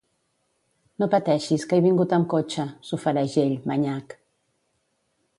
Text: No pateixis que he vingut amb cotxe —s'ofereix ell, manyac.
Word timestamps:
No 1.01 1.07
pateixis 1.15 1.65
que 1.73 1.77
he 1.81 1.83
vingut 1.85 2.15
amb 2.17 2.27
cotxe 2.33 2.65
—s'ofereix 2.87 3.35
ell, 3.43 3.53
manyac. 3.73 4.17